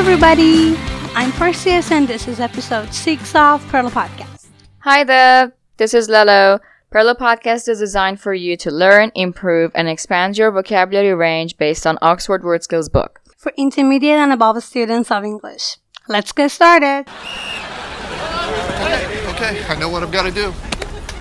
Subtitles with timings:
[0.00, 0.76] everybody.
[1.14, 4.46] I'm Perseus, and this is episode 6 of Perla Podcast.
[4.78, 6.58] Hi there, this is Lelo.
[6.88, 11.86] Perla Podcast is designed for you to learn, improve, and expand your vocabulary range based
[11.86, 13.20] on Oxford Word Skills book.
[13.36, 15.76] For intermediate and above students of English.
[16.08, 17.04] Let's get started.
[18.80, 20.54] Okay, okay, I know what I've got to do.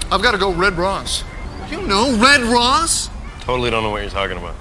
[0.10, 1.26] I've got to go Red Ross.
[1.70, 3.10] You know Red Ross?
[3.42, 4.56] Totally don't know what you're talking about.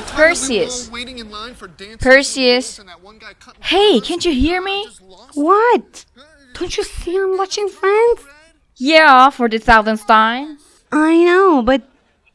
[0.00, 0.84] Come on, the time Perseus.
[0.84, 2.66] that we were all waiting in line for dancing Perseus.
[2.66, 4.86] shoes and that one guy cutting Hey, can't you hear me?
[5.34, 6.04] What?
[6.54, 8.26] Don't you see I'm watching Friends?
[8.76, 10.58] Yeah, for the thousandth time.
[10.92, 11.82] I know, but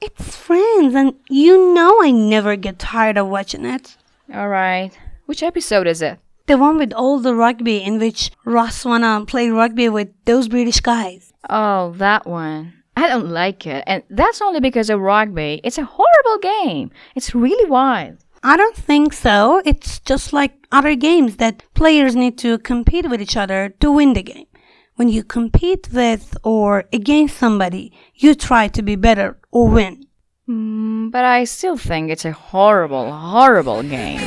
[0.01, 3.95] it's Friends, and you know I never get tired of watching it.
[4.33, 6.19] Alright, which episode is it?
[6.47, 10.81] The one with all the rugby in which Ross wanna play rugby with those British
[10.81, 11.31] guys.
[11.49, 12.73] Oh, that one.
[12.95, 15.61] I don't like it, and that's only because of rugby.
[15.63, 16.91] It's a horrible game.
[17.15, 18.17] It's really wild.
[18.43, 19.61] I don't think so.
[19.65, 24.13] It's just like other games that players need to compete with each other to win
[24.13, 24.47] the game.
[24.95, 30.05] When you compete with or against somebody, you try to be better or win.
[30.47, 34.19] Mm, but I still think it's a horrible, horrible game.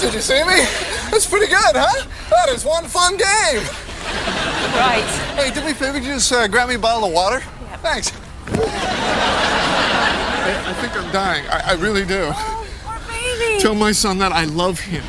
[0.00, 0.60] Did you see me?
[1.10, 2.04] That's pretty good, huh?
[2.30, 3.85] That is one fun game.
[4.76, 5.04] Right.
[5.36, 7.40] Hey, do me a favor, could you just uh, grab me a bottle of water?
[7.82, 8.12] Thanks.
[10.46, 11.46] I, I think I'm dying.
[11.48, 12.30] I, I really do.
[12.32, 13.60] Oh, poor baby.
[13.60, 15.02] Tell my son that I love him.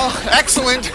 [0.00, 0.92] Oh, excellent.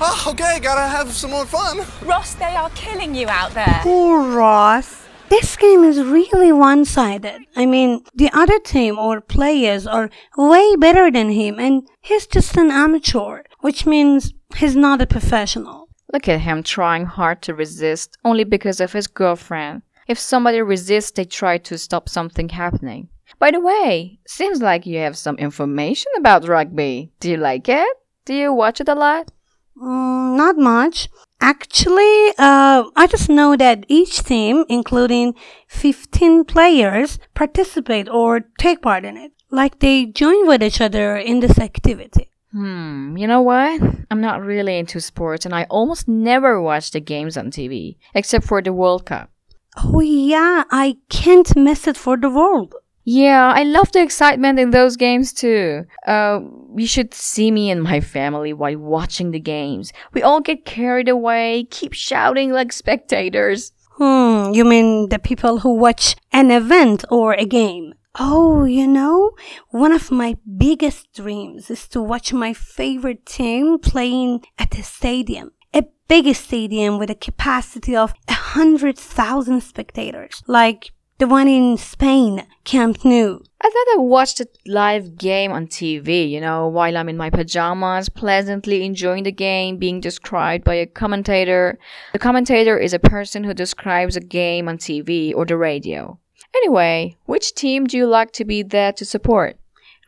[0.00, 1.84] Oh, okay, gotta have some more fun.
[2.02, 3.80] Ross, they are killing you out there.
[3.82, 5.06] Poor Ross.
[5.28, 7.42] This game is really one sided.
[7.54, 12.56] I mean, the other team or players are way better than him, and he's just
[12.56, 15.77] an amateur, which means he's not a professional.
[16.12, 19.82] Look at him trying hard to resist only because of his girlfriend.
[20.06, 23.08] If somebody resists, they try to stop something happening.
[23.38, 27.12] By the way, seems like you have some information about rugby.
[27.20, 27.96] Do you like it?
[28.24, 29.30] Do you watch it a lot?
[29.76, 31.08] Mm, not much.
[31.40, 35.34] Actually, uh, I just know that each team, including
[35.68, 39.32] 15 players, participate or take part in it.
[39.50, 42.30] Like they join with each other in this activity.
[42.52, 43.80] Hmm, you know what?
[44.10, 48.46] I'm not really into sports and I almost never watch the games on TV, except
[48.46, 49.30] for the World Cup.
[49.76, 52.74] Oh yeah, I can't miss it for the world.
[53.04, 55.84] Yeah, I love the excitement in those games too.
[56.06, 56.40] Uh,
[56.76, 59.92] you should see me and my family while watching the games.
[60.12, 63.72] We all get carried away, keep shouting like spectators.
[63.92, 67.94] Hmm, you mean the people who watch an event or a game?
[68.20, 69.30] Oh, you know,
[69.68, 75.52] one of my biggest dreams is to watch my favorite team playing at a stadium.
[75.72, 81.76] A big stadium with a capacity of a hundred thousand spectators, like the one in
[81.76, 83.38] Spain, Camp Nou.
[83.60, 88.08] I'd rather watch the live game on TV, you know, while I'm in my pajamas,
[88.08, 91.78] pleasantly enjoying the game being described by a commentator.
[92.14, 96.18] The commentator is a person who describes a game on TV or the radio.
[96.58, 99.58] Anyway, which team do you like to be there to support?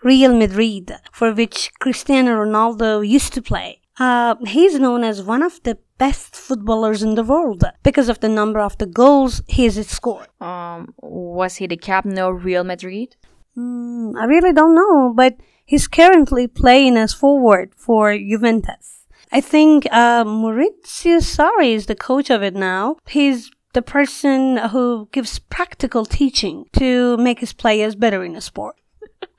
[0.02, 3.80] Real Madrid, for which Cristiano Ronaldo used to play.
[3.98, 8.28] Uh, he's known as one of the best footballers in the world because of the
[8.28, 10.28] number of the goals he's scored.
[10.40, 13.16] Um, was he the captain of Real Madrid?
[13.54, 15.36] Hmm, I really don't know, but
[15.66, 19.06] he's currently playing as forward for Juventus.
[19.30, 22.96] I think uh, Maurizio Sarri is the coach of it now.
[23.06, 28.76] He's the person who gives practical teaching to make his players better in the sport.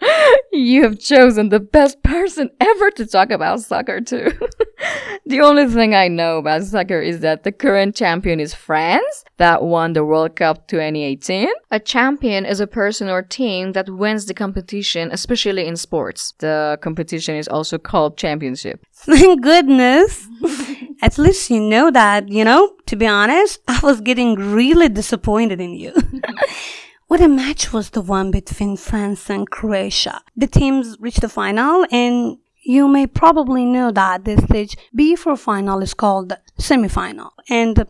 [0.53, 4.31] You have chosen the best person ever to talk about soccer, too.
[5.25, 9.63] the only thing I know about soccer is that the current champion is France, that
[9.63, 11.47] won the World Cup 2018.
[11.71, 16.33] A champion is a person or team that wins the competition, especially in sports.
[16.39, 18.85] The competition is also called championship.
[18.93, 20.27] Thank goodness.
[21.01, 22.75] At least you know that, you know?
[22.85, 25.93] To be honest, I was getting really disappointed in you.
[27.07, 30.21] what a match was the one between France and Croatia.
[30.35, 35.81] The teams reached the final and you may probably know that the stage before final
[35.81, 37.33] is called semi-final.
[37.49, 37.87] And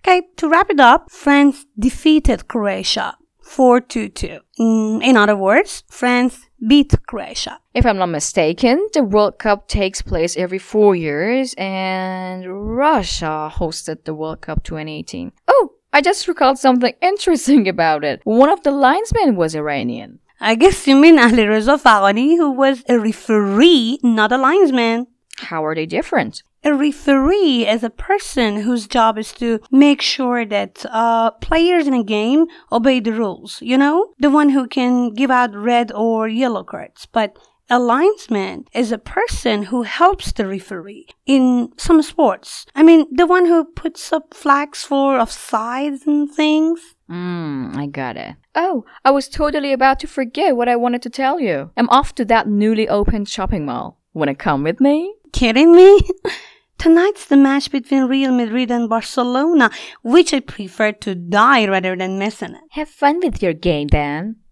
[0.00, 3.16] okay, to wrap it up, France defeated Croatia
[3.46, 4.40] 4-2-2.
[4.58, 7.58] In, mm, in other words, France beat Croatia.
[7.74, 14.04] If I'm not mistaken, the World Cup takes place every four years, and Russia hosted
[14.04, 15.32] the World Cup 2018.
[15.48, 18.20] Oh, I just recalled something interesting about it.
[18.24, 20.20] One of the linesmen was Iranian.
[20.40, 25.06] I guess you mean Ali Reza Faghani, who was a referee, not a linesman.
[25.36, 26.42] How are they different?
[26.64, 31.94] A referee is a person whose job is to make sure that uh, players in
[31.94, 33.60] a game obey the rules.
[33.60, 37.06] You know, the one who can give out red or yellow cards.
[37.10, 37.36] But
[37.70, 42.66] A linesman is a person who helps the referee in some sports.
[42.74, 46.80] I mean, the one who puts up flags for offsides and things.
[47.08, 48.36] Hmm, I got it.
[48.54, 51.70] Oh, I was totally about to forget what I wanted to tell you.
[51.76, 53.96] I'm off to that newly opened shopping mall.
[54.12, 55.14] Wanna come with me?
[55.32, 55.98] Kidding me?
[56.82, 59.70] Tonight's the match between Real Madrid and Barcelona,
[60.02, 62.60] which I prefer to die rather than missing it.
[62.70, 64.42] Have fun with your game then.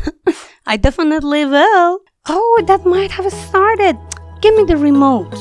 [0.66, 2.00] I definitely will.
[2.26, 3.98] Oh, that might have started.
[4.40, 5.34] Give me the remote.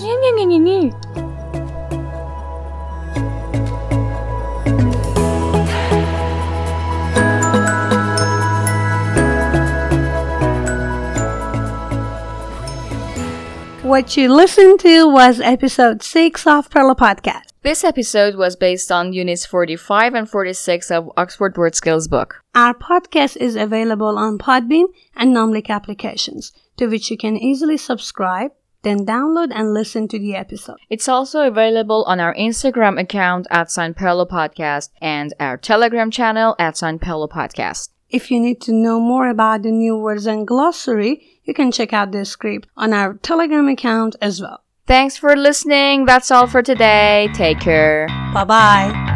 [13.94, 17.54] What you listened to was episode 6 of Perla Podcast.
[17.62, 22.44] This episode was based on units 45 and 46 of Oxford Word Skills book.
[22.56, 28.54] Our podcast is available on Podbean and Numlick applications, to which you can easily subscribe,
[28.82, 30.78] then download and listen to the episode.
[30.90, 36.56] It's also available on our Instagram account at San Perlo Podcast and our Telegram channel
[36.58, 37.90] at San Perlo Podcast.
[38.14, 41.92] If you need to know more about the new words and glossary, you can check
[41.92, 44.64] out the script on our Telegram account as well.
[44.86, 46.06] Thanks for listening.
[46.06, 47.30] That's all for today.
[47.34, 48.08] Take care.
[48.34, 49.13] Bye bye.